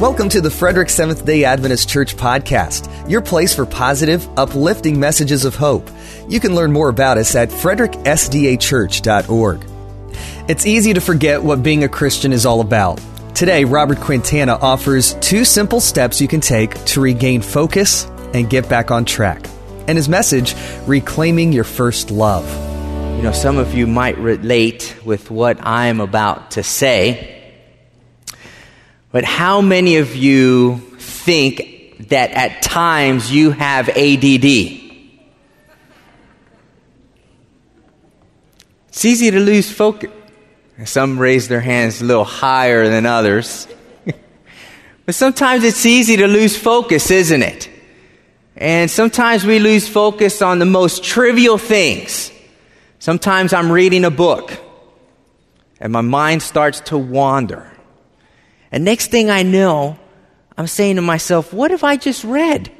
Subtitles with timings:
[0.00, 5.44] Welcome to the Frederick Seventh day Adventist Church podcast, your place for positive, uplifting messages
[5.44, 5.88] of hope.
[6.28, 9.64] You can learn more about us at fredericksdachurch.org.
[10.50, 13.00] It's easy to forget what being a Christian is all about.
[13.36, 18.68] Today, Robert Quintana offers two simple steps you can take to regain focus and get
[18.68, 19.46] back on track.
[19.86, 20.56] And his message,
[20.86, 22.44] Reclaiming Your First Love.
[23.16, 27.33] You know, some of you might relate with what I'm about to say.
[29.14, 34.44] But how many of you think that at times you have ADD?
[38.88, 40.10] It's easy to lose focus.
[40.86, 43.68] Some raise their hands a little higher than others.
[45.06, 47.70] but sometimes it's easy to lose focus, isn't it?
[48.56, 52.32] And sometimes we lose focus on the most trivial things.
[52.98, 54.50] Sometimes I'm reading a book
[55.78, 57.70] and my mind starts to wander.
[58.74, 59.96] And next thing I know,
[60.58, 62.72] I'm saying to myself, what have I just read?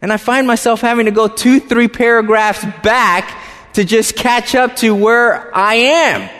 [0.00, 3.36] And I find myself having to go two, three paragraphs back
[3.72, 6.30] to just catch up to where I am.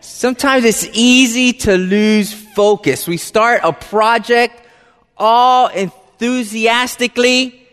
[0.00, 3.08] Sometimes it's easy to lose focus.
[3.08, 4.62] We start a project
[5.16, 7.66] all enthusiastically,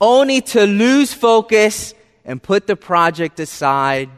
[0.00, 4.08] only to lose focus and put the project aside.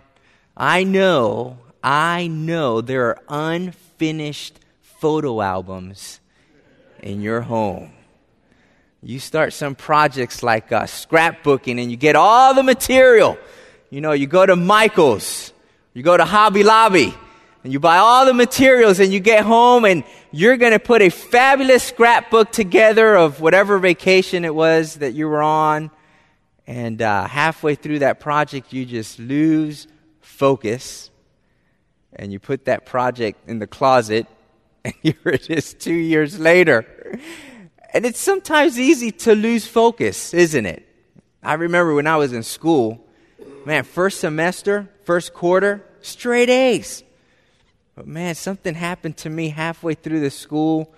[0.54, 4.60] I know, I know there are unfinished
[4.98, 6.20] photo albums
[7.02, 7.92] in your home.
[9.02, 13.38] You start some projects like uh, scrapbooking and you get all the material.
[13.90, 15.52] You know, you go to Michael's,
[15.94, 17.14] you go to Hobby Lobby,
[17.62, 21.02] and you buy all the materials and you get home and you're going to put
[21.02, 25.90] a fabulous scrapbook together of whatever vacation it was that you were on.
[26.66, 29.86] And uh, halfway through that project, you just lose
[30.20, 31.10] focus
[32.12, 34.26] and you put that project in the closet
[34.86, 36.86] and here it is two years later.
[37.92, 40.86] And it's sometimes easy to lose focus, isn't it?
[41.42, 43.04] I remember when I was in school,
[43.64, 47.02] man, first semester, first quarter, straight A's.
[47.96, 50.94] But man, something happened to me halfway through the school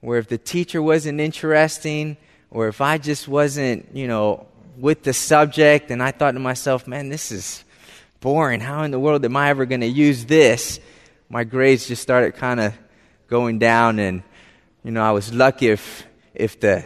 [0.00, 2.16] where if the teacher wasn't interesting
[2.50, 6.88] or if I just wasn't, you know, with the subject and I thought to myself,
[6.88, 7.64] man, this is
[8.20, 8.60] boring.
[8.60, 10.80] How in the world am I ever going to use this?
[11.28, 12.74] My grades just started kind of
[13.30, 14.24] going down and
[14.82, 16.04] you know i was lucky if
[16.34, 16.84] if the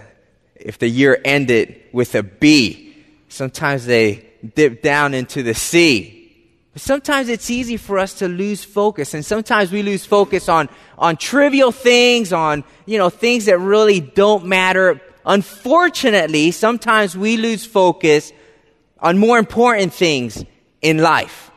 [0.55, 2.95] if the year ended with a b.
[3.29, 6.21] Sometimes they dip down into the c.
[6.73, 10.69] But sometimes it's easy for us to lose focus and sometimes we lose focus on
[10.99, 15.01] on trivial things on you know things that really don't matter.
[15.25, 18.33] Unfortunately sometimes we lose focus
[19.01, 20.45] on more important things
[20.83, 21.51] in life.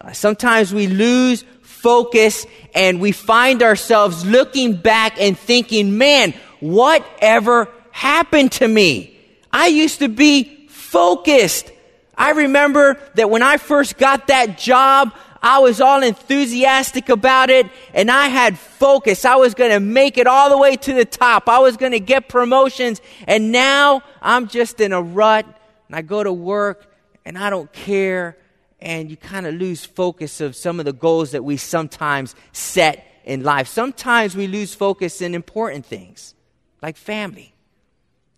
[0.00, 1.44] Uh, sometimes we lose
[1.80, 9.18] focus and we find ourselves looking back and thinking, man, whatever happened to me?
[9.52, 11.72] I used to be focused.
[12.16, 17.66] I remember that when I first got that job, I was all enthusiastic about it
[17.94, 19.24] and I had focus.
[19.24, 21.48] I was going to make it all the way to the top.
[21.48, 25.46] I was going to get promotions and now I'm just in a rut
[25.86, 26.92] and I go to work
[27.24, 28.36] and I don't care
[28.80, 33.04] and you kind of lose focus of some of the goals that we sometimes set
[33.24, 33.68] in life.
[33.68, 36.34] Sometimes we lose focus in important things,
[36.80, 37.54] like family.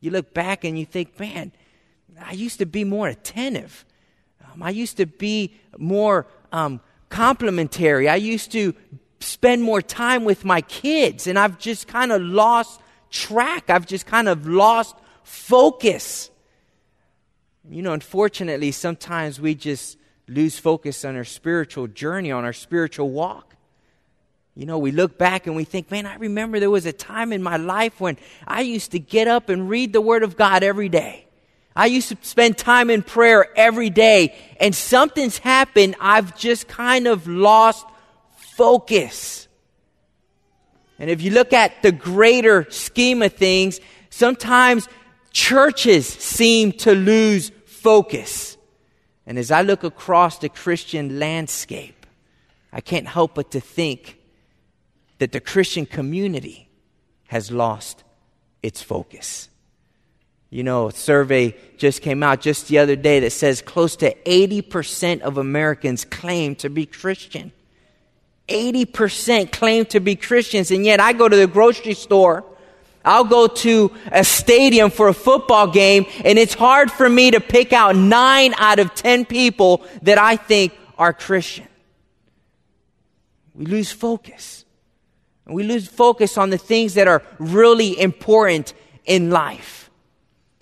[0.00, 1.52] You look back and you think, man,
[2.20, 3.84] I used to be more attentive.
[4.52, 8.08] Um, I used to be more um, complimentary.
[8.08, 8.74] I used to
[9.20, 12.80] spend more time with my kids, and I've just kind of lost
[13.10, 13.68] track.
[13.68, 16.30] I've just kind of lost focus.
[17.68, 19.98] You know, unfortunately, sometimes we just
[20.30, 23.56] lose focus on our spiritual journey, on our spiritual walk.
[24.54, 27.32] You know, we look back and we think, man, I remember there was a time
[27.32, 30.62] in my life when I used to get up and read the Word of God
[30.62, 31.26] every day.
[31.74, 35.96] I used to spend time in prayer every day, and something's happened.
[36.00, 37.86] I've just kind of lost
[38.56, 39.48] focus.
[40.98, 43.80] And if you look at the greater scheme of things,
[44.10, 44.88] sometimes
[45.32, 48.49] churches seem to lose focus.
[49.30, 52.04] And as I look across the Christian landscape,
[52.72, 54.18] I can't help but to think
[55.18, 56.68] that the Christian community
[57.28, 58.02] has lost
[58.60, 59.48] its focus.
[60.50, 64.12] You know, a survey just came out just the other day that says close to
[64.24, 67.52] 80% of Americans claim to be Christian.
[68.48, 72.44] 80% claim to be Christians, and yet I go to the grocery store
[73.04, 77.40] I'll go to a stadium for a football game and it's hard for me to
[77.40, 81.68] pick out nine out of ten people that I think are Christian.
[83.54, 84.64] We lose focus.
[85.46, 88.74] And we lose focus on the things that are really important
[89.04, 89.90] in life.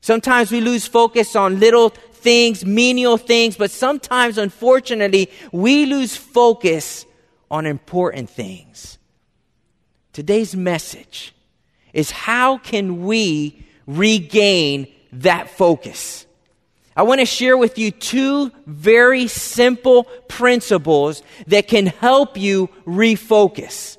[0.00, 7.04] Sometimes we lose focus on little things, menial things, but sometimes, unfortunately, we lose focus
[7.50, 8.98] on important things.
[10.12, 11.34] Today's message
[11.92, 16.26] is how can we regain that focus?
[16.96, 23.98] I want to share with you two very simple principles that can help you refocus.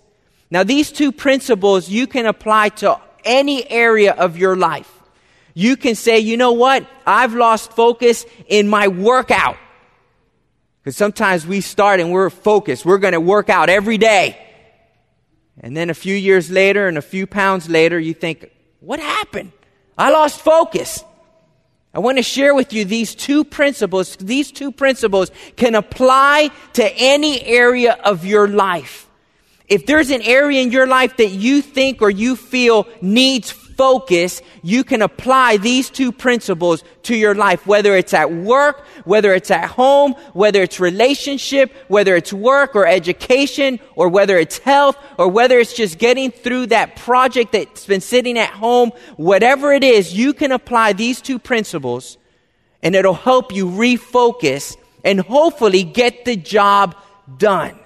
[0.51, 4.91] Now, these two principles you can apply to any area of your life.
[5.53, 6.86] You can say, you know what?
[7.06, 9.57] I've lost focus in my workout.
[10.83, 12.86] Because sometimes we start and we're focused.
[12.86, 14.49] We're going to work out every day.
[15.61, 19.51] And then a few years later and a few pounds later, you think, what happened?
[19.97, 21.03] I lost focus.
[21.94, 24.15] I want to share with you these two principles.
[24.17, 29.07] These two principles can apply to any area of your life.
[29.67, 34.41] If there's an area in your life that you think or you feel needs focus,
[34.61, 39.49] you can apply these two principles to your life, whether it's at work, whether it's
[39.49, 45.29] at home, whether it's relationship, whether it's work or education, or whether it's health, or
[45.29, 50.13] whether it's just getting through that project that's been sitting at home, whatever it is,
[50.13, 52.17] you can apply these two principles
[52.83, 56.97] and it'll help you refocus and hopefully get the job
[57.37, 57.79] done.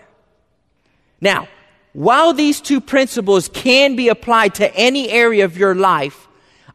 [1.21, 1.47] Now,
[1.93, 6.27] while these two principles can be applied to any area of your life,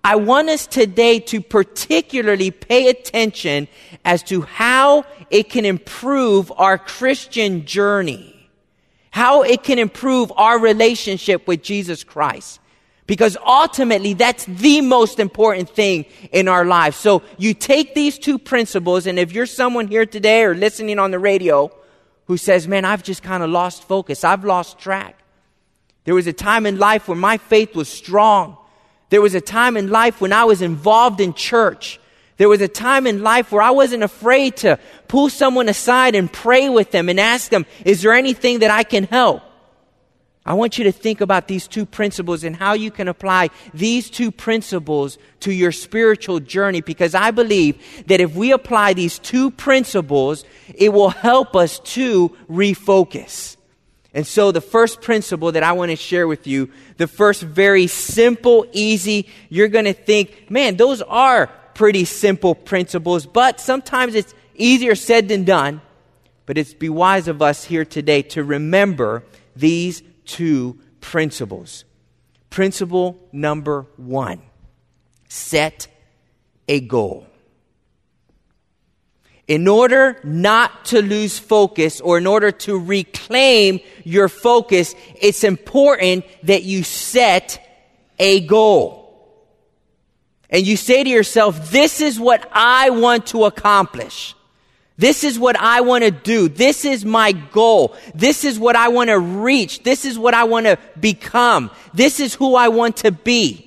[0.02, 3.66] I want us today to particularly pay attention
[4.04, 8.48] as to how it can improve our Christian journey,
[9.10, 12.60] how it can improve our relationship with Jesus Christ.
[13.08, 16.96] Because ultimately, that's the most important thing in our lives.
[16.96, 21.10] So you take these two principles, and if you're someone here today or listening on
[21.10, 21.72] the radio
[22.28, 24.22] who says, man, I've just kind of lost focus.
[24.22, 25.18] I've lost track.
[26.04, 28.56] There was a time in life when my faith was strong.
[29.10, 31.98] There was a time in life when I was involved in church.
[32.36, 34.78] There was a time in life where I wasn't afraid to
[35.08, 38.84] pull someone aside and pray with them and ask them, is there anything that I
[38.84, 39.42] can help?
[40.48, 44.08] I want you to think about these two principles and how you can apply these
[44.08, 49.50] two principles to your spiritual journey because I believe that if we apply these two
[49.50, 53.58] principles, it will help us to refocus.
[54.14, 57.86] And so, the first principle that I want to share with you, the first very
[57.86, 64.34] simple, easy, you're going to think, man, those are pretty simple principles, but sometimes it's
[64.54, 65.82] easier said than done.
[66.46, 69.24] But it's be wise of us here today to remember
[69.54, 71.84] these two principles.
[72.50, 74.40] Principle number one
[75.28, 75.88] set
[76.68, 77.26] a goal
[79.48, 86.26] in order not to lose focus or in order to reclaim your focus, it's important
[86.42, 87.64] that you set
[88.18, 89.06] a goal.
[90.50, 94.34] And you say to yourself, this is what I want to accomplish.
[94.98, 96.48] This is what I want to do.
[96.48, 97.96] This is my goal.
[98.16, 99.84] This is what I want to reach.
[99.84, 101.70] This is what I want to become.
[101.94, 103.64] This is who I want to be.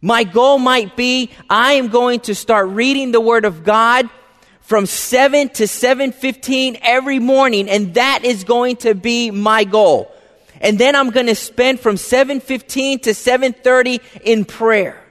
[0.00, 4.08] My goal might be I am going to start reading the Word of God
[4.60, 10.14] from 7 to 7:15 every morning and that is going to be my goal.
[10.60, 15.03] And then I'm going to spend from 7:15 to 7:30 in prayer.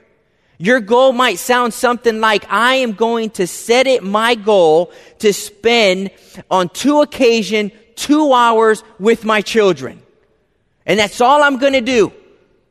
[0.58, 5.32] Your goal might sound something like I am going to set it my goal to
[5.32, 6.10] spend
[6.50, 10.02] on two occasion 2 hours with my children.
[10.86, 12.12] And that's all I'm going to do.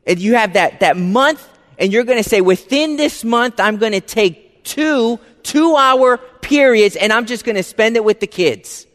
[0.06, 1.46] And you have that that month
[1.78, 6.18] and you're going to say within this month I'm going to take two two hour
[6.18, 8.86] periods and I'm just going to spend it with the kids.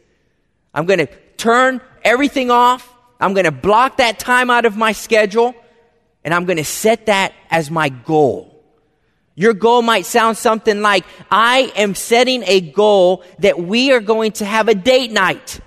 [0.72, 2.88] I'm going to turn everything off.
[3.20, 5.54] I'm going to block that time out of my schedule
[6.24, 8.49] and I'm going to set that as my goal.
[9.40, 14.32] Your goal might sound something like, I am setting a goal that we are going
[14.32, 15.60] to have a date night.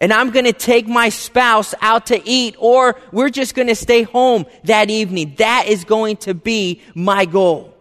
[0.00, 3.76] And I'm going to take my spouse out to eat or we're just going to
[3.76, 5.36] stay home that evening.
[5.38, 7.72] That is going to be my goal.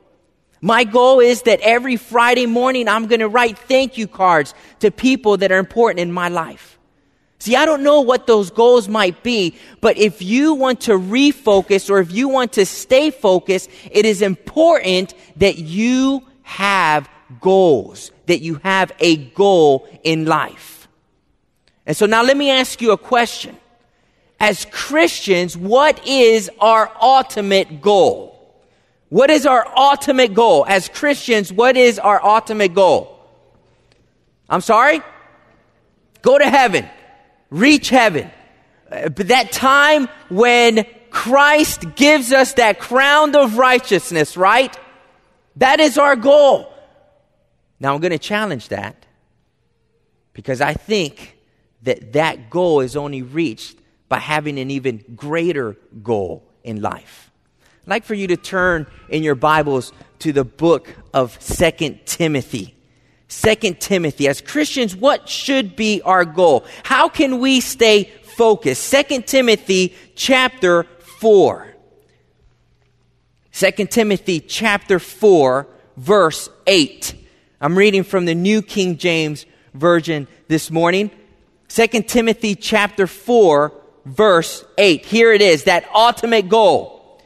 [0.61, 4.91] My goal is that every Friday morning I'm going to write thank you cards to
[4.91, 6.78] people that are important in my life.
[7.39, 11.89] See, I don't know what those goals might be, but if you want to refocus
[11.89, 18.41] or if you want to stay focused, it is important that you have goals, that
[18.41, 20.89] you have a goal in life.
[21.86, 23.58] And so now let me ask you a question.
[24.38, 28.36] As Christians, what is our ultimate goal?
[29.08, 30.65] What is our ultimate goal?
[30.67, 33.17] As Christians, what is our ultimate goal?
[34.50, 35.01] I'm sorry?
[36.22, 36.89] Go to heaven.
[37.50, 38.32] Reach heaven.
[38.91, 44.75] Uh, but that time when Christ gives us that crown of righteousness, right?
[45.56, 46.72] That is our goal.
[47.79, 49.06] Now I'm going to challenge that
[50.34, 51.38] because I think
[51.84, 53.77] that that goal is only reached
[54.10, 57.32] by having an even greater goal in life.
[57.84, 62.75] I'd like for you to turn in your Bibles to the book of Second Timothy.
[63.29, 64.27] Second Timothy.
[64.27, 66.65] As Christians, what should be our goal?
[66.83, 68.83] How can we stay focused?
[68.83, 70.83] Second Timothy chapter
[71.19, 71.67] 4.
[73.53, 77.13] 2 Timothy chapter 4 verse 8.
[77.62, 81.12] I'm reading from the New King James Version this morning.
[81.67, 83.71] 2 Timothy chapter 4
[84.05, 85.05] verse 8.
[85.05, 87.21] Here it is, that ultimate goal.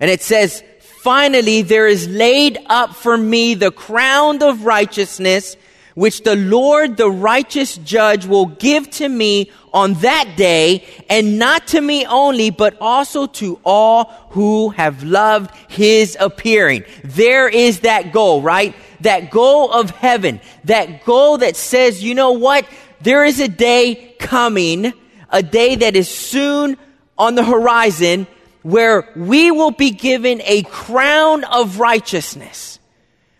[0.00, 0.62] And it says,
[1.06, 5.56] Finally, there is laid up for me the crown of righteousness,
[5.94, 11.68] which the Lord, the righteous judge, will give to me on that day, and not
[11.68, 16.82] to me only, but also to all who have loved his appearing.
[17.04, 18.74] There is that goal, right?
[19.02, 20.40] That goal of heaven.
[20.64, 22.66] That goal that says, you know what?
[23.02, 24.92] There is a day coming,
[25.30, 26.76] a day that is soon
[27.16, 28.26] on the horizon
[28.66, 32.80] where we will be given a crown of righteousness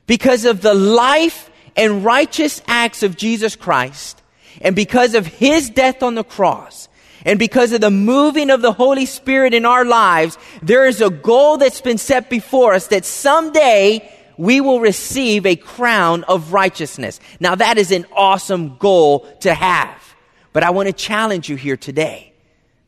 [0.06, 4.23] because of the life and righteous acts of Jesus Christ
[4.61, 6.88] and because of his death on the cross
[7.25, 11.11] and because of the moving of the Holy Spirit in our lives, there is a
[11.11, 17.18] goal that's been set before us that someday we will receive a crown of righteousness.
[17.40, 20.14] Now that is an awesome goal to have.
[20.52, 22.33] But I want to challenge you here today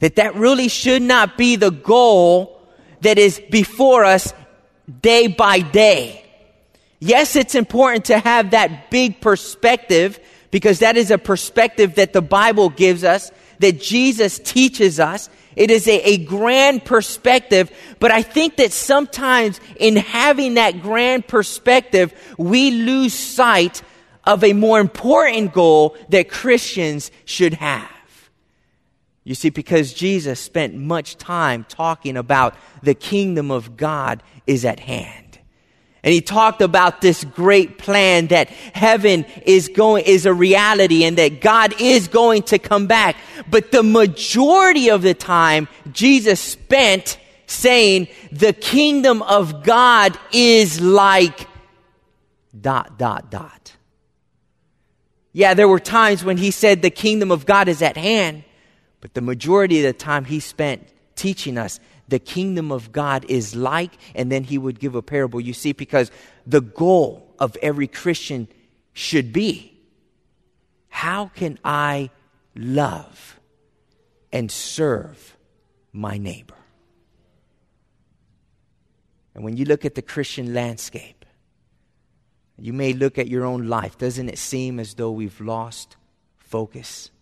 [0.01, 2.61] that that really should not be the goal
[3.01, 4.33] that is before us
[5.01, 6.25] day by day.
[7.01, 10.19] Yes, it's important to have that big perspective
[10.51, 15.29] because that is a perspective that the Bible gives us, that Jesus teaches us.
[15.55, 21.27] It is a, a grand perspective, but I think that sometimes in having that grand
[21.27, 23.83] perspective, we lose sight
[24.25, 27.91] of a more important goal that Christians should have.
[29.29, 34.81] You see, because Jesus spent much time talking about the kingdom of God is at
[34.81, 35.39] hand.
[36.03, 41.19] And he talked about this great plan that heaven is going, is a reality and
[41.19, 43.17] that God is going to come back.
[43.51, 51.47] But the majority of the time, Jesus spent saying the kingdom of God is like
[52.59, 53.77] dot, dot, dot.
[55.35, 58.45] Yeah, there were times when he said the kingdom of God is at hand.
[59.01, 63.55] But the majority of the time he spent teaching us the kingdom of God is
[63.55, 65.41] like, and then he would give a parable.
[65.41, 66.11] You see, because
[66.47, 68.49] the goal of every Christian
[68.95, 69.75] should be
[70.89, 72.11] how can I
[72.57, 73.39] love
[74.33, 75.37] and serve
[75.93, 76.57] my neighbor?
[79.35, 81.25] And when you look at the Christian landscape,
[82.59, 83.97] you may look at your own life.
[83.97, 85.97] Doesn't it seem as though we've lost
[86.37, 87.13] focus?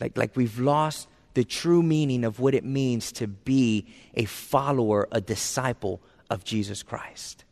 [0.00, 5.08] Like, like we've lost the true meaning of what it means to be a follower,
[5.12, 6.00] a disciple
[6.30, 7.44] of Jesus Christ.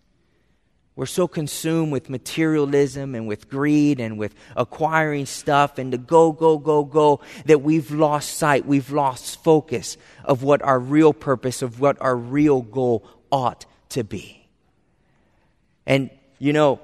[0.97, 6.31] We're so consumed with materialism and with greed and with acquiring stuff and to go,
[6.31, 11.63] go, go, go that we've lost sight, we've lost focus of what our real purpose,
[11.63, 14.47] of what our real goal ought to be.
[15.85, 16.81] And, you know,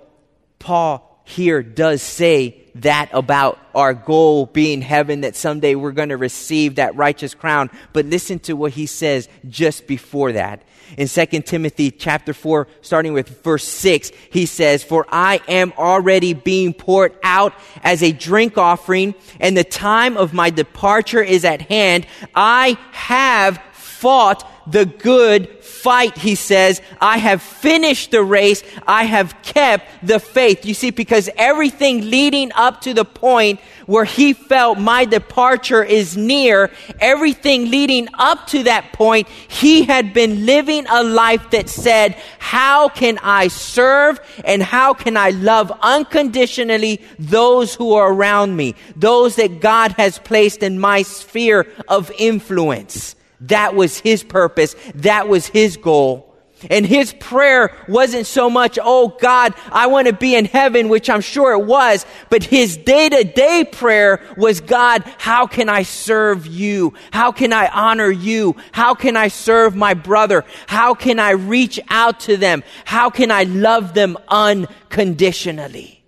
[0.59, 6.17] Paul here does say that about our goal being heaven, that someday we're going to
[6.17, 7.71] receive that righteous crown.
[7.93, 10.63] But listen to what he says just before that.
[10.97, 16.33] In 2 Timothy chapter 4, starting with verse 6, he says, For I am already
[16.33, 21.63] being poured out as a drink offering, and the time of my departure is at
[21.63, 22.07] hand.
[22.35, 23.63] I have
[24.01, 26.81] fought the good fight, he says.
[27.01, 28.63] I have finished the race.
[28.87, 30.65] I have kept the faith.
[30.65, 36.17] You see, because everything leading up to the point where he felt my departure is
[36.17, 42.17] near, everything leading up to that point, he had been living a life that said,
[42.39, 48.77] how can I serve and how can I love unconditionally those who are around me,
[48.97, 53.17] those that God has placed in my sphere of influence?
[53.43, 54.75] That was his purpose.
[54.97, 56.31] That was his goal.
[56.69, 61.09] And his prayer wasn't so much, oh God, I want to be in heaven, which
[61.09, 65.85] I'm sure it was, but his day to day prayer was, God, how can I
[65.85, 66.93] serve you?
[67.13, 68.57] How can I honor you?
[68.73, 70.45] How can I serve my brother?
[70.67, 72.63] How can I reach out to them?
[72.85, 76.05] How can I love them unconditionally?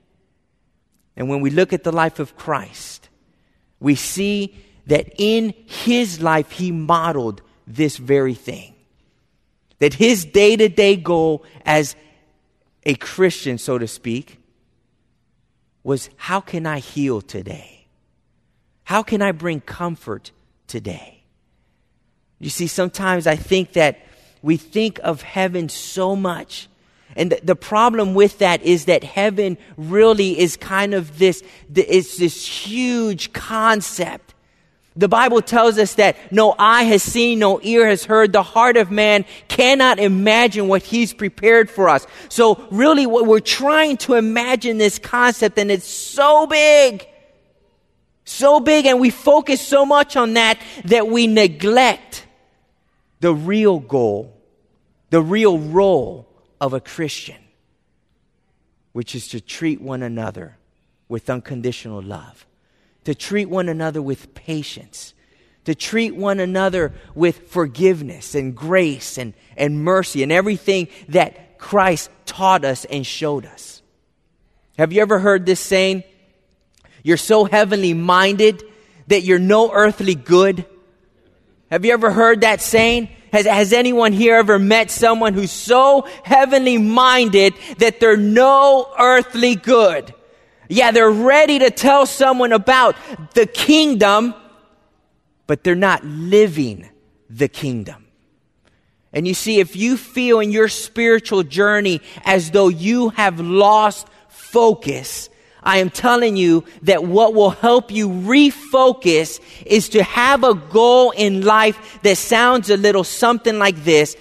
[1.17, 3.09] And when we look at the life of Christ,
[3.81, 4.55] we see
[4.87, 8.75] that in his life he modeled this very thing.
[9.79, 11.97] That his day to day goal as
[12.85, 14.39] a Christian, so to speak,
[15.83, 17.87] was how can I heal today?
[18.85, 20.31] How can I bring comfort
[20.67, 21.23] today?
[22.39, 24.01] You see, sometimes I think that
[24.43, 26.69] we think of heaven so much.
[27.15, 31.43] And the, problem with that is that heaven really is kind of this,
[31.75, 34.32] it's this huge concept
[34.95, 38.77] the Bible tells us that no eye has seen, no ear has heard, the heart
[38.77, 42.07] of man cannot imagine what he's prepared for us.
[42.29, 47.07] So really what we're trying to imagine this concept and it's so big.
[48.25, 52.27] So big and we focus so much on that that we neglect
[53.21, 54.37] the real goal,
[55.11, 56.29] the real role
[56.61, 57.39] of a Christian,
[58.93, 60.59] which is to treat one another
[61.09, 62.47] with unconditional love
[63.05, 65.15] to treat one another with patience,
[65.65, 72.11] to treat one another with forgiveness and grace and, and mercy and everything that Christ
[72.27, 73.83] taught us and showed us.
[74.79, 76.05] Have you ever heard this saying?
[77.03, 78.63] You're so heavenly minded
[79.09, 80.65] that you're no earthly good.
[81.71, 83.09] Have you ever heard that saying?
[83.33, 89.55] Has, has anyone here ever met someone who's so heavenly minded that they're no earthly
[89.55, 90.15] good?
[90.69, 92.97] Yeah, they're ready to tell someone about
[93.35, 94.35] the kingdom,
[95.47, 96.89] but they're not living
[97.29, 98.07] the kingdom.
[99.13, 104.07] And you see, if you feel in your spiritual journey as though you have lost
[104.29, 105.29] focus,
[105.63, 111.11] I am telling you that what will help you refocus is to have a goal
[111.11, 114.17] in life that sounds a little something like this.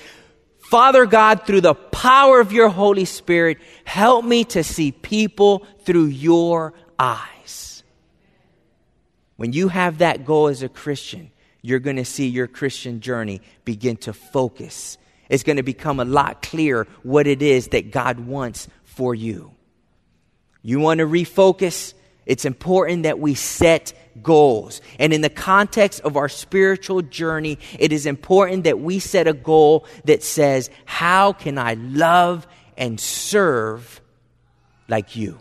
[0.60, 6.06] Father God, through the power of your Holy Spirit, help me to see people through
[6.06, 7.84] your eyes.
[9.36, 11.32] When you have that goal as a Christian,
[11.62, 14.98] you're going to see your Christian journey begin to focus.
[15.28, 19.52] It's going to become a lot clearer what it is that God wants for you.
[20.62, 21.94] You want to refocus?
[22.26, 23.92] It's important that we set
[24.24, 24.80] goals.
[24.98, 29.34] And in the context of our spiritual journey, it is important that we set a
[29.34, 34.00] goal that says, How can I love and serve
[34.88, 35.38] like you?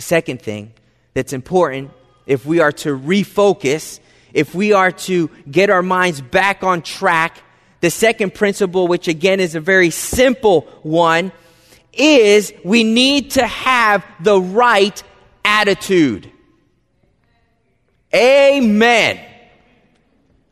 [0.00, 0.72] The second thing
[1.12, 1.90] that's important,
[2.24, 4.00] if we are to refocus,
[4.32, 7.42] if we are to get our minds back on track,
[7.82, 11.32] the second principle, which again is a very simple one,
[11.92, 15.02] is we need to have the right
[15.44, 16.32] attitude.
[18.14, 19.20] Amen.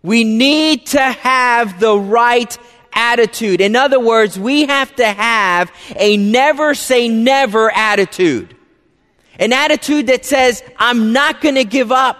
[0.02, 2.54] We need to have the right
[2.92, 3.62] attitude.
[3.62, 8.54] In other words, we have to have a never say never attitude.
[9.38, 12.18] An attitude that says, I'm not going to give up.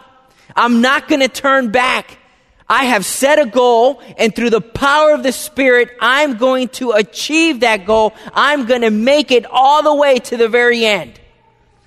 [0.55, 2.19] I'm not going to turn back.
[2.69, 6.93] I have set a goal, and through the power of the Spirit, I'm going to
[6.93, 8.15] achieve that goal.
[8.35, 11.19] I'm going to make it all the way to the very end.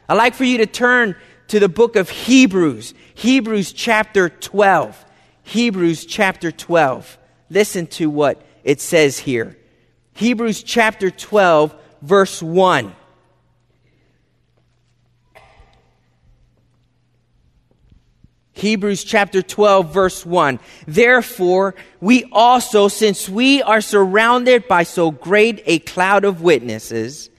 [0.10, 1.16] I'd like for you to turn
[1.50, 5.06] to the book of Hebrews, Hebrews chapter 12.
[5.44, 7.18] Hebrews chapter 12.
[7.50, 9.58] Listen to what it says here.
[10.14, 12.96] Hebrews chapter 12, verse 1.
[18.62, 20.60] Hebrews chapter 12, verse 1.
[20.88, 27.30] Therefore, we also, since we are surrounded by so great a cloud of witnesses,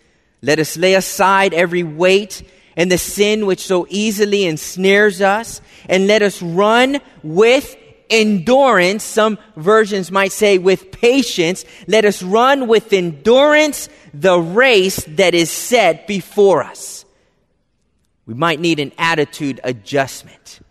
[0.43, 2.43] let us lay aside every weight
[2.77, 7.77] and the sin which so easily ensnares us, and let us run with
[8.09, 9.05] endurance.
[9.05, 11.65] Some versions might say with patience.
[11.87, 17.05] Let us run with endurance the race that is set before us.
[18.25, 20.62] We might need an attitude adjustment.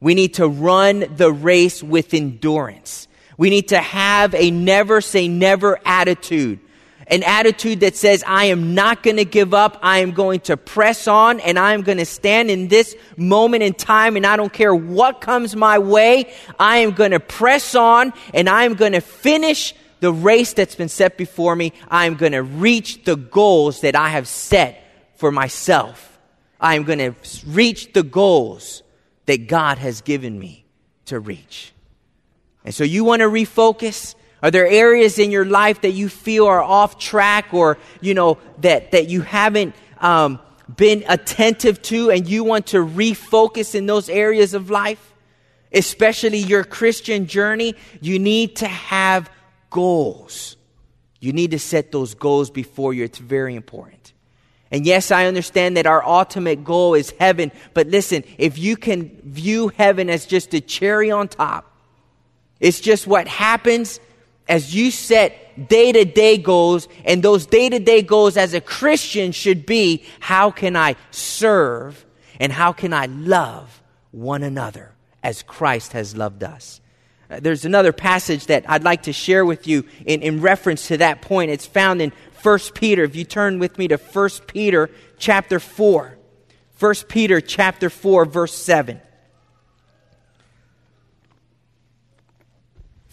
[0.00, 3.08] We need to run the race with endurance.
[3.38, 6.60] We need to have a never say never attitude
[7.08, 9.78] an attitude that says, I am not going to give up.
[9.82, 13.62] I am going to press on and I am going to stand in this moment
[13.62, 16.32] in time and I don't care what comes my way.
[16.58, 20.74] I am going to press on and I am going to finish the race that's
[20.74, 21.72] been set before me.
[21.88, 24.82] I am going to reach the goals that I have set
[25.14, 26.18] for myself.
[26.60, 27.14] I am going to
[27.46, 28.82] reach the goals
[29.26, 30.64] that God has given me
[31.06, 31.72] to reach.
[32.64, 34.14] And so you want to refocus?
[34.42, 38.38] Are there areas in your life that you feel are off track or, you know,
[38.58, 40.40] that, that you haven't um,
[40.74, 45.14] been attentive to and you want to refocus in those areas of life?
[45.72, 49.30] Especially your Christian journey, you need to have
[49.70, 50.56] goals.
[51.20, 53.04] You need to set those goals before you.
[53.04, 54.05] It's very important.
[54.70, 59.10] And yes, I understand that our ultimate goal is heaven, but listen, if you can
[59.22, 61.72] view heaven as just a cherry on top,
[62.58, 64.00] it's just what happens
[64.48, 68.60] as you set day to day goals, and those day to day goals as a
[68.60, 72.04] Christian should be how can I serve
[72.38, 76.80] and how can I love one another as Christ has loved us?
[77.28, 80.98] Uh, there's another passage that I'd like to share with you in, in reference to
[80.98, 81.50] that point.
[81.50, 82.12] It's found in
[82.46, 83.02] 1 Peter.
[83.02, 86.16] If you turn with me to 1 Peter chapter 4.
[86.78, 89.00] 1 Peter chapter 4 verse 7.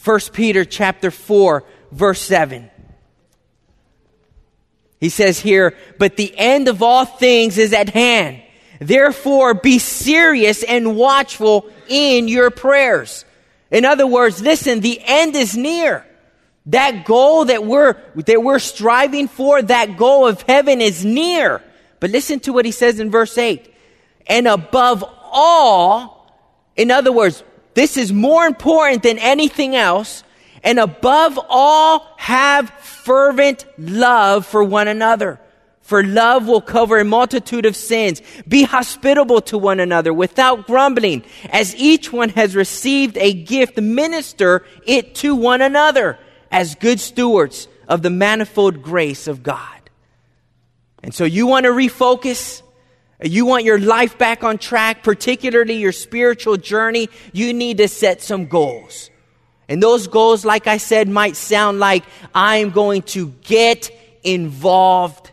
[0.03, 2.69] 1 Peter chapter 4 verse 7.
[4.99, 8.39] He says here, but the end of all things is at hand.
[8.79, 13.25] Therefore be serious and watchful in your prayers.
[13.71, 16.05] In other words, listen, the end is near.
[16.67, 21.62] That goal that we're, that we're striving for, that goal of heaven is near.
[21.99, 23.73] But listen to what he says in verse 8.
[24.28, 26.34] And above all,
[26.76, 30.23] in other words, this is more important than anything else.
[30.63, 35.39] And above all, have fervent love for one another.
[35.82, 38.21] For love will cover a multitude of sins.
[38.47, 41.26] Be hospitable to one another without grumbling.
[41.49, 46.17] As each one has received a gift, minister it to one another
[46.53, 49.89] as good stewards of the manifold grace of God.
[51.01, 52.61] And so you want to refocus?
[53.21, 58.21] You want your life back on track, particularly your spiritual journey, you need to set
[58.21, 59.09] some goals.
[59.67, 62.03] And those goals, like I said, might sound like
[62.35, 63.89] I'm going to get
[64.23, 65.31] involved.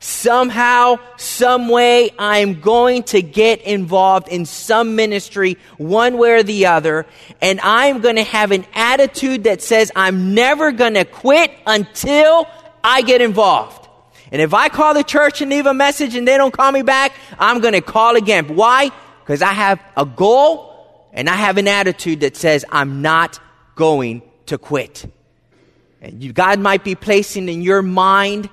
[0.00, 6.66] Somehow, some way, I'm going to get involved in some ministry, one way or the
[6.66, 7.04] other,
[7.40, 12.46] and I'm going to have an attitude that says I'm never going to quit until
[12.84, 13.88] I get involved.
[14.30, 16.82] And if I call the church and leave a message and they don't call me
[16.82, 18.54] back, I'm going to call again.
[18.54, 18.90] Why?
[19.20, 23.40] Because I have a goal and I have an attitude that says I'm not
[23.74, 25.10] going to quit.
[26.00, 28.48] And you, God might be placing in your mind,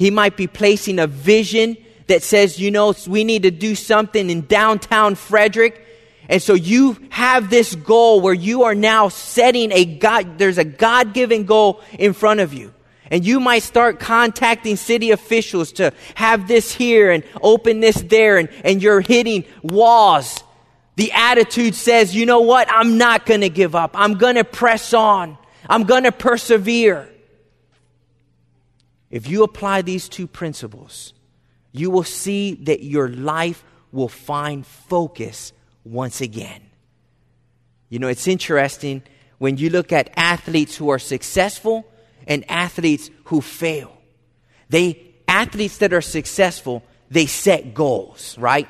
[0.00, 4.30] He might be placing a vision that says, you know, we need to do something
[4.30, 5.86] in downtown Frederick.
[6.26, 10.64] And so you have this goal where you are now setting a God, there's a
[10.64, 12.72] God given goal in front of you.
[13.10, 18.38] And you might start contacting city officials to have this here and open this there,
[18.38, 20.42] and, and you're hitting walls.
[20.96, 22.68] The attitude says, you know what?
[22.70, 23.90] I'm not going to give up.
[23.92, 25.36] I'm going to press on.
[25.68, 27.06] I'm going to persevere.
[29.10, 31.12] If you apply these two principles,
[31.72, 35.52] you will see that your life will find focus
[35.84, 36.62] once again.
[37.88, 39.02] You know, it's interesting
[39.38, 41.86] when you look at athletes who are successful
[42.26, 43.96] and athletes who fail.
[44.68, 48.68] They, athletes that are successful, they set goals, right?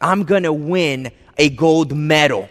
[0.00, 2.48] I'm gonna win a gold medal.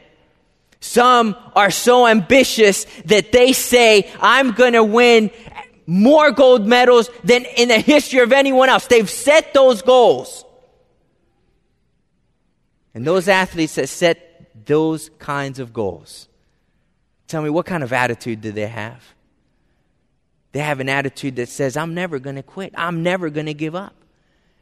[0.80, 5.30] Some are so ambitious that they say, I'm gonna win
[5.92, 8.88] more gold medals than in the history of anyone else.
[8.88, 10.46] They've set those goals.
[12.94, 16.30] And those athletes that set those kinds of goals,
[17.28, 19.04] tell me what kind of attitude do they have?
[20.54, 22.74] They have an attitude that says, I'm never going to quit.
[22.78, 23.96] I'm never going to give up.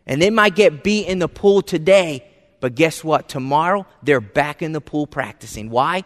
[0.08, 2.26] And they might get beat in the pool today,
[2.60, 3.30] but guess what?
[3.30, 5.70] Tomorrow, they're back in the pool practicing.
[5.70, 6.06] Why?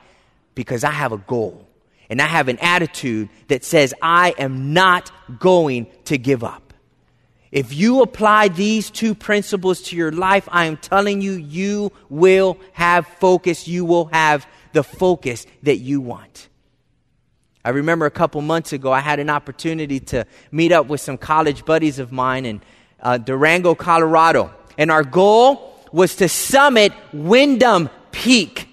[0.53, 1.65] Because I have a goal.
[2.09, 6.73] And I have an attitude that says, I am not going to give up.
[7.51, 12.57] If you apply these two principles to your life, I am telling you, you will
[12.73, 13.67] have focus.
[13.67, 16.49] You will have the focus that you want.
[17.63, 21.17] I remember a couple months ago, I had an opportunity to meet up with some
[21.17, 22.61] college buddies of mine in
[22.99, 24.51] uh, Durango, Colorado.
[24.77, 28.67] And our goal was to summit Windom Peak.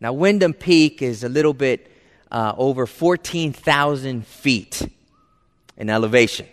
[0.00, 1.90] Now, Windom Peak is a little bit
[2.30, 4.88] uh, over 14,000 feet
[5.76, 6.46] in elevation.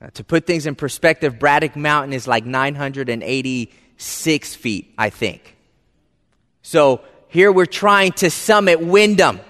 [0.00, 5.56] Uh, to put things in perspective, Braddock Mountain is like 986 feet, I think.
[6.62, 9.40] So, here we're trying to summit Windom,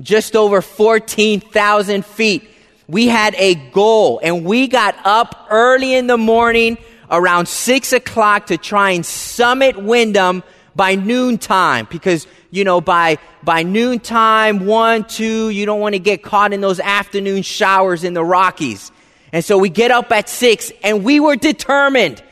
[0.00, 2.50] just over 14,000 feet.
[2.88, 8.46] We had a goal and we got up early in the morning around six o'clock
[8.46, 10.42] to try and summit Windom
[10.76, 16.22] by noontime because you know by by noontime one two you don't want to get
[16.22, 18.92] caught in those afternoon showers in the rockies
[19.32, 22.22] and so we get up at six and we were determined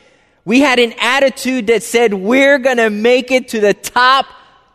[0.45, 4.25] we had an attitude that said we're gonna make it to the top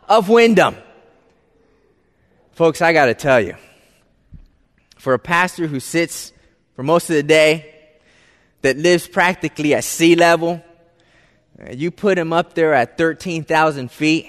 [0.07, 0.75] of Windom.
[2.51, 3.55] Folks, I got to tell you,
[4.97, 6.31] for a pastor who sits
[6.75, 7.71] for most of the day,
[8.61, 10.63] that lives practically at sea level.
[11.71, 14.27] You put him up there at 13,000 feet.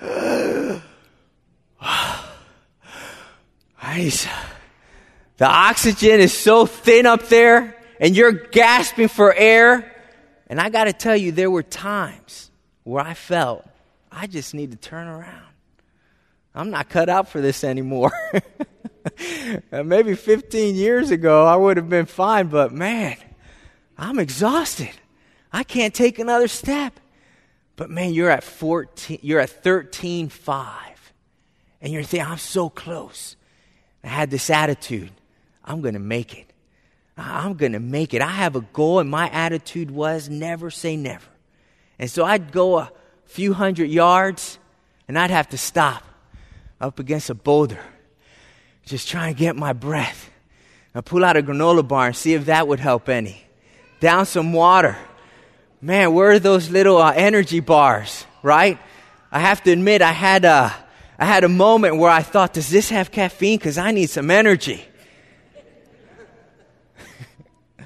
[5.38, 9.92] The oxygen is so thin up there, and you're gasping for air.
[10.48, 12.50] And I got to tell you, there were times
[12.84, 13.66] where I felt
[14.10, 15.42] I just need to turn around.
[16.54, 18.12] I'm not cut out for this anymore.
[19.72, 23.16] Uh, maybe 15 years ago, I would have been fine, but man,
[23.96, 24.90] I'm exhausted.
[25.56, 27.00] I can't take another step.
[27.76, 31.12] But man, you're at 14, you're at 13, 5.
[31.80, 33.36] And you're thinking, I'm so close.
[34.04, 35.12] I had this attitude
[35.64, 36.52] I'm going to make it.
[37.16, 38.20] I'm going to make it.
[38.20, 41.26] I have a goal, and my attitude was never say never.
[41.98, 42.92] And so I'd go a
[43.24, 44.58] few hundred yards,
[45.08, 46.04] and I'd have to stop
[46.82, 47.80] up against a boulder,
[48.84, 50.30] just try and get my breath.
[50.94, 53.42] I pull out a granola bar and see if that would help any.
[54.00, 54.98] Down some water.
[55.80, 58.78] Man, where are those little uh, energy bars, right?
[59.30, 60.74] I have to admit, I had a,
[61.18, 63.58] I had a moment where I thought, does this have caffeine?
[63.58, 64.84] Because I need some energy.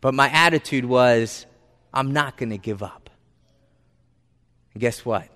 [0.00, 1.46] but my attitude was,
[1.92, 3.08] I'm not going to give up.
[4.74, 5.28] And guess what?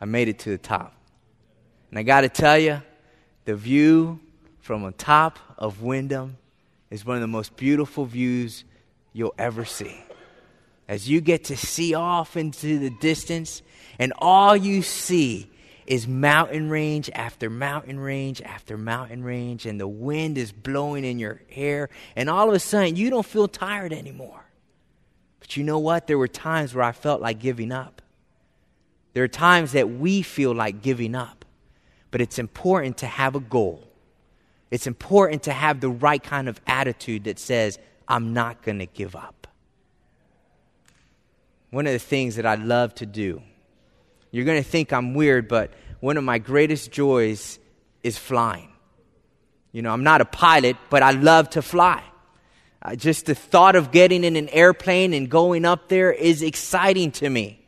[0.00, 0.94] I made it to the top.
[1.90, 2.82] And I got to tell you,
[3.44, 4.20] the view
[4.60, 6.36] from the top of Windom
[6.90, 8.64] is one of the most beautiful views
[9.12, 10.04] you'll ever see.
[10.86, 13.62] As you get to see off into the distance,
[13.98, 15.50] and all you see
[15.86, 21.18] is mountain range after mountain range after mountain range, and the wind is blowing in
[21.18, 24.44] your hair, and all of a sudden you don't feel tired anymore.
[25.40, 26.06] But you know what?
[26.06, 28.02] There were times where I felt like giving up.
[29.12, 31.44] There are times that we feel like giving up,
[32.10, 33.86] but it's important to have a goal.
[34.70, 38.86] It's important to have the right kind of attitude that says, I'm not going to
[38.86, 39.46] give up.
[41.74, 43.42] One of the things that I love to do
[44.30, 47.58] you're going to think I'm weird, but one of my greatest joys
[48.04, 48.70] is flying.
[49.72, 52.00] You know, I'm not a pilot, but I love to fly.
[52.80, 57.10] Uh, just the thought of getting in an airplane and going up there is exciting
[57.12, 57.64] to me.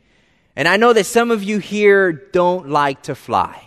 [0.55, 3.61] And I know that some of you here don't like to fly.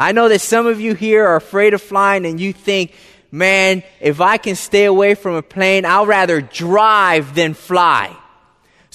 [0.00, 2.92] I know that some of you here are afraid of flying and you think,
[3.30, 8.16] man, if I can stay away from a plane, I'll rather drive than fly.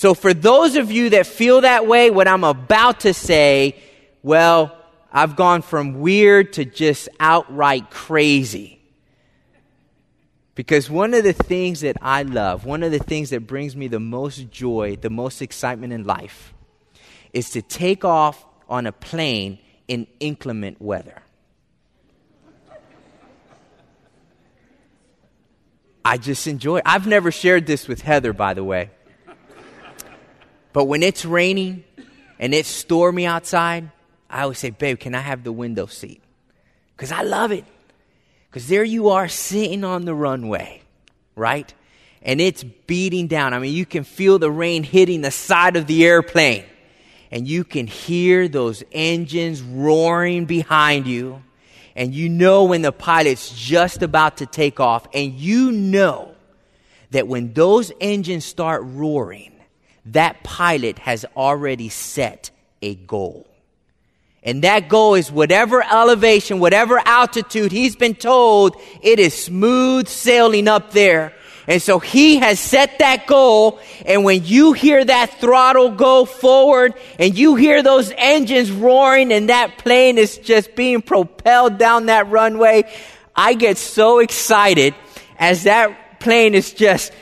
[0.02, 3.76] So, for those of you that feel that way, what I'm about to say,
[4.24, 4.76] well,
[5.14, 8.82] I've gone from weird to just outright crazy.
[10.56, 13.88] Because one of the things that I love, one of the things that brings me
[13.88, 16.52] the most joy, the most excitement in life,
[17.32, 21.22] is to take off on a plane in inclement weather.
[26.04, 26.84] I just enjoy it.
[26.88, 28.90] I've never shared this with Heather, by the way.
[30.74, 31.84] But when it's raining
[32.40, 33.92] and it's stormy outside,
[34.30, 36.22] I always say, babe, can I have the window seat?
[36.96, 37.66] Because I love it.
[38.50, 40.82] Because there you are sitting on the runway,
[41.36, 41.74] right?
[42.22, 43.54] And it's beating down.
[43.54, 46.66] I mean, you can feel the rain hitting the side of the airplane.
[47.32, 51.42] And you can hear those engines roaring behind you.
[51.96, 55.08] And you know when the pilot's just about to take off.
[55.14, 56.36] And you know
[57.12, 59.54] that when those engines start roaring,
[60.06, 62.50] that pilot has already set
[62.82, 63.48] a goal.
[64.44, 70.68] And that goal is whatever elevation, whatever altitude he's been told, it is smooth sailing
[70.68, 71.34] up there.
[71.68, 73.80] And so he has set that goal.
[74.04, 79.50] And when you hear that throttle go forward and you hear those engines roaring and
[79.50, 82.92] that plane is just being propelled down that runway,
[83.36, 84.96] I get so excited
[85.38, 87.14] as that plane is just,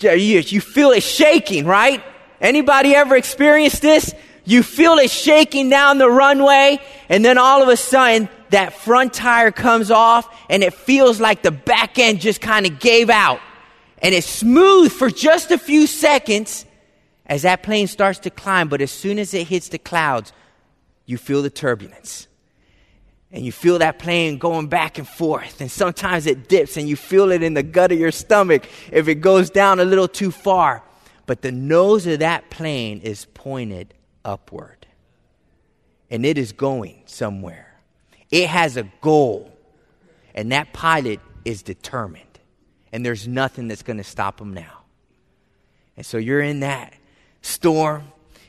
[0.00, 2.04] you feel it shaking, right?
[2.40, 4.14] Anybody ever experienced this?
[4.44, 9.12] You feel it shaking down the runway, and then all of a sudden, that front
[9.12, 13.40] tire comes off, and it feels like the back end just kind of gave out.
[13.98, 16.64] And it's smooth for just a few seconds
[17.26, 20.32] as that plane starts to climb, but as soon as it hits the clouds,
[21.04, 22.26] you feel the turbulence.
[23.30, 26.96] And you feel that plane going back and forth, and sometimes it dips, and you
[26.96, 30.30] feel it in the gut of your stomach if it goes down a little too
[30.30, 30.82] far
[31.28, 33.92] but the nose of that plane is pointed
[34.24, 34.86] upward.
[36.10, 37.78] And it is going somewhere.
[38.30, 39.52] It has a goal.
[40.34, 42.24] And that pilot is determined.
[42.94, 44.84] And there's nothing that's going to stop him now.
[45.98, 46.94] And so you're in that
[47.42, 48.04] storm,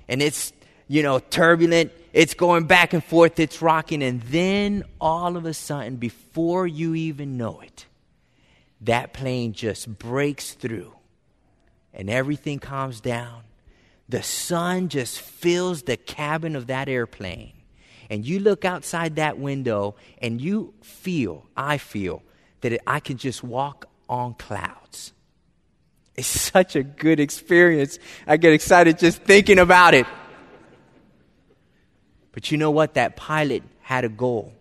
[0.08, 0.54] and it's,
[0.88, 1.92] you know, turbulent.
[2.14, 4.02] It's going back and forth, it's rocking.
[4.02, 7.88] And then all of a sudden, before you even know it,
[8.80, 10.94] that plane just breaks through
[11.94, 13.44] and everything calms down.
[14.08, 17.54] The sun just fills the cabin of that airplane.
[18.10, 22.24] And you look outside that window and you feel, I feel,
[22.62, 25.14] that I can just walk on clouds.
[26.16, 28.00] It's such a good experience.
[28.26, 30.08] I get excited just thinking about it.
[32.32, 32.96] But you know what?
[32.96, 34.54] That pilot had a goal.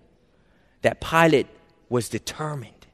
[0.82, 1.46] That pilot
[1.88, 2.86] was determined.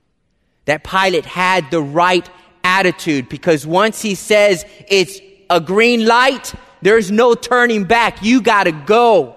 [0.66, 2.28] That pilot had the right
[2.64, 8.22] attitude because once he says it's a green light, there's no turning back.
[8.22, 9.36] You got to go.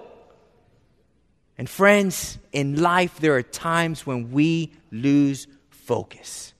[1.56, 6.54] And friends, in life, there are times when we lose focus.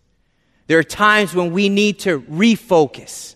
[0.66, 3.34] There are times when we need to refocus.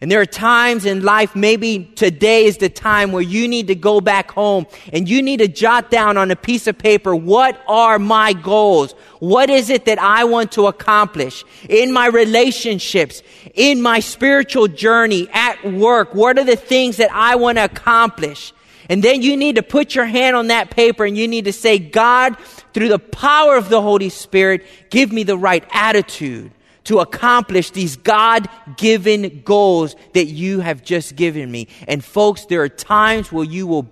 [0.00, 3.74] And there are times in life, maybe today is the time where you need to
[3.74, 7.60] go back home and you need to jot down on a piece of paper, what
[7.66, 8.92] are my goals?
[9.18, 13.22] What is it that I want to accomplish in my relationships,
[13.54, 16.14] in my spiritual journey, at work?
[16.14, 18.52] What are the things that I want to accomplish?
[18.88, 21.52] And then you need to put your hand on that paper and you need to
[21.52, 22.36] say, God,
[22.72, 26.52] through the power of the Holy Spirit, give me the right attitude
[26.88, 28.48] to accomplish these God
[28.78, 31.68] given goals that you have just given me.
[31.86, 33.90] And folks, there are times where you will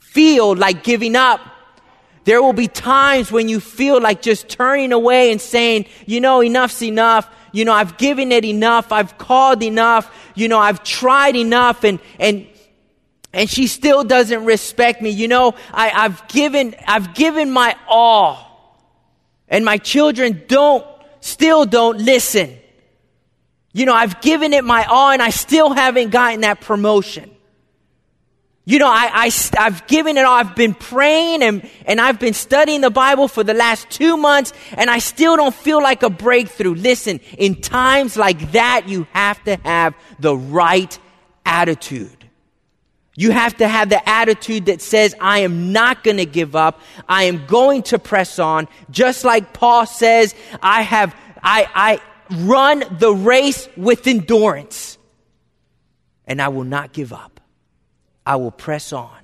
[0.00, 1.40] feel like giving up.
[2.24, 6.42] There will be times when you feel like just turning away and saying, you know,
[6.42, 7.32] enough's enough.
[7.52, 8.90] You know, I've given it enough.
[8.90, 10.12] I've called enough.
[10.34, 12.48] You know, I've tried enough and, and,
[13.32, 15.10] and she still doesn't respect me.
[15.10, 18.50] You know, I, I've given, I've given my all
[19.48, 20.84] and my children don't
[21.24, 22.58] still don't listen.
[23.72, 27.30] You know, I've given it my all and I still haven't gotten that promotion.
[28.66, 29.10] You know, I,
[29.56, 30.34] I, have given it all.
[30.34, 34.52] I've been praying and, and I've been studying the Bible for the last two months
[34.72, 36.74] and I still don't feel like a breakthrough.
[36.74, 40.98] Listen, in times like that, you have to have the right
[41.44, 42.23] attitude.
[43.16, 46.80] You have to have the attitude that says, I am not going to give up.
[47.08, 48.66] I am going to press on.
[48.90, 52.00] Just like Paul says, I have, I,
[52.30, 54.98] I run the race with endurance
[56.26, 57.40] and I will not give up.
[58.26, 59.16] I will press on.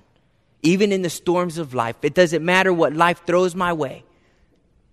[0.62, 4.04] Even in the storms of life, it doesn't matter what life throws my way.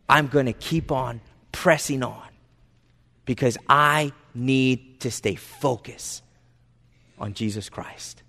[0.10, 2.24] I'm going to keep on pressing on
[3.26, 6.24] because I need to stay focused
[7.20, 8.24] on Jesus Christ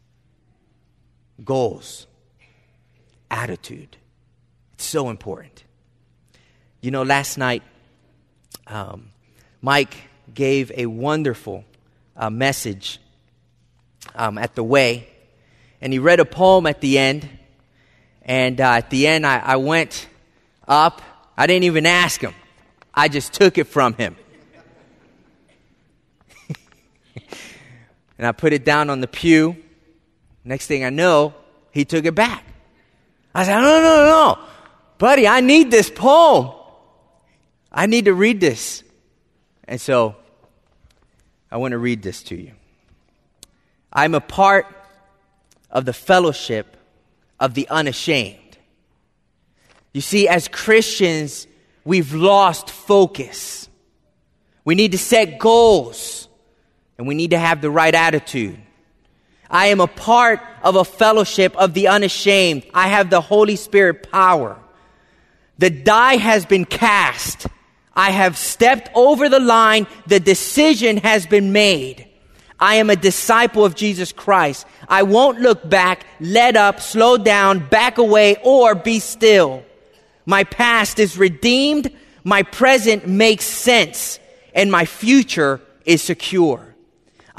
[1.45, 2.07] goals,
[3.31, 3.97] attitude.
[4.75, 5.65] It's so important.
[6.81, 7.63] You know, last night,
[8.67, 9.11] um,
[9.61, 9.97] Mike
[10.33, 11.65] gave a wonderful
[12.17, 13.01] uh, message
[14.15, 15.09] um, at the way,
[15.81, 17.29] and he read a poem at the end.
[18.23, 20.07] And uh, at the end, I, I went
[20.67, 21.03] up.
[21.37, 22.35] I didn't even ask him,
[22.93, 24.17] I just took it from him.
[28.19, 29.57] and I put it down on the pew.
[30.49, 31.35] Next thing I know,
[31.73, 32.43] he took it back.
[33.35, 34.39] I said, no, no, no, no.
[34.97, 36.55] Buddy, I need this poem.
[37.71, 38.83] I need to read this.
[39.65, 40.17] And so
[41.51, 42.53] I want to read this to you.
[43.93, 44.67] I'm a part
[45.71, 46.79] of the fellowship
[47.39, 48.57] of the unashamed.
[49.93, 51.47] You see, as Christians,
[51.85, 53.69] we've lost focus.
[54.65, 56.27] We need to set goals
[56.97, 58.59] and we need to have the right attitude.
[59.51, 62.65] I am a part of a fellowship of the unashamed.
[62.75, 64.59] I have the Holy Spirit power.
[65.59, 67.47] The die has been cast.
[67.95, 69.87] I have stepped over the line.
[70.07, 72.07] The decision has been made.
[72.61, 74.67] I am a disciple of Jesus Christ.
[74.89, 79.63] I won't look back, let up, slow down, back away, or be still.
[80.27, 81.91] My past is redeemed.
[82.25, 84.19] My present makes sense
[84.55, 86.68] and my future is secure.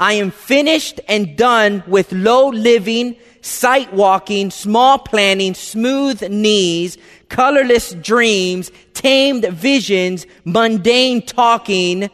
[0.00, 6.96] I am finished and done with low living, sight walking, small planning, smooth knees,
[7.28, 12.08] colorless dreams, tamed visions, mundane talking,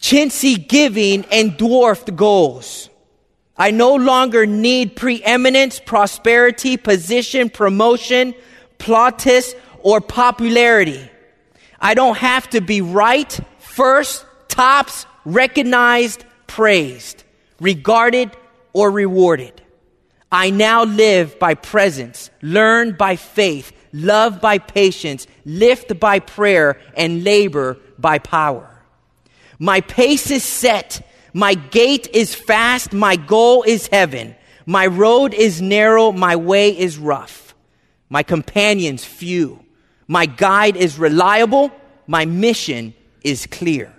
[0.00, 2.88] chintzy giving, and dwarfed goals.
[3.56, 8.32] I no longer need preeminence, prosperity, position, promotion,
[8.78, 11.10] plaudits, or popularity.
[11.80, 17.24] I don't have to be right, first, tops, recognized, praised,
[17.60, 18.30] regarded,
[18.72, 19.60] or rewarded.
[20.32, 27.22] I now live by presence, learn by faith, love by patience, lift by prayer, and
[27.22, 28.70] labor by power.
[29.58, 34.34] My pace is set, my gait is fast, my goal is heaven.
[34.64, 37.54] My road is narrow, my way is rough.
[38.08, 39.64] My companions few.
[40.08, 41.70] My guide is reliable,
[42.06, 43.92] my mission is clear.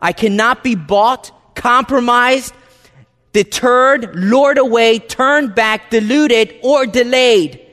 [0.00, 2.54] I cannot be bought, compromised,
[3.32, 7.66] deterred, lured away, turned back, deluded, or delayed.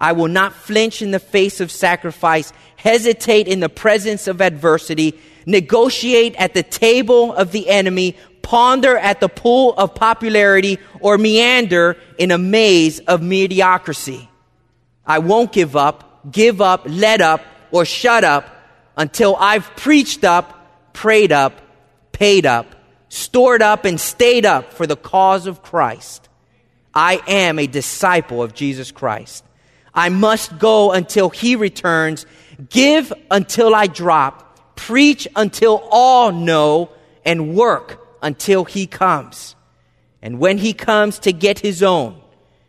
[0.00, 5.18] I will not flinch in the face of sacrifice, hesitate in the presence of adversity,
[5.46, 11.96] negotiate at the table of the enemy, ponder at the pool of popularity, or meander
[12.18, 14.28] in a maze of mediocrity.
[15.06, 18.48] I won't give up, give up, let up, or shut up
[18.96, 20.61] until I've preached up,
[20.92, 21.60] prayed up,
[22.12, 22.74] paid up,
[23.08, 26.28] stored up, and stayed up for the cause of Christ.
[26.94, 29.44] I am a disciple of Jesus Christ.
[29.94, 32.26] I must go until he returns,
[32.70, 36.90] give until I drop, preach until all know,
[37.24, 39.54] and work until he comes.
[40.22, 42.20] And when he comes to get his own,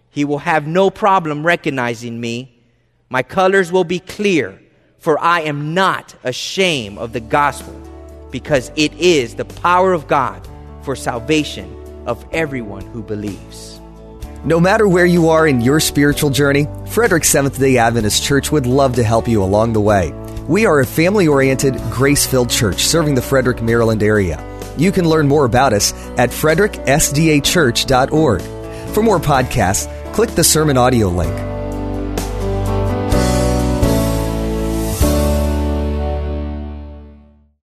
[0.09, 2.61] he will have no problem recognizing me.
[3.09, 4.59] My colors will be clear,
[4.97, 7.80] for I am not ashamed of the gospel,
[8.34, 10.45] because it is the power of God
[10.81, 11.73] for salvation
[12.05, 13.79] of everyone who believes.
[14.43, 18.65] No matter where you are in your spiritual journey, Frederick Seventh day Adventist Church would
[18.65, 20.11] love to help you along the way.
[20.49, 24.45] We are a family oriented, grace filled church serving the Frederick, Maryland area.
[24.77, 28.41] You can learn more about us at fredericksdachurch.org.
[28.93, 31.53] For more podcasts, click the sermon audio link.